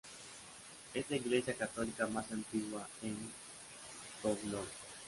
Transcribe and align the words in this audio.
Es 0.95 1.05
la 1.11 1.17
iglesia 1.17 1.53
católica 1.53 2.07
más 2.07 2.31
antigua 2.31 2.89
en 3.03 3.15
Kowloon. 4.23 4.65